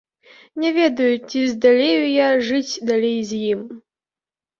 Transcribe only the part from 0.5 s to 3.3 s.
Не ведаю, ці здалею я жыць далей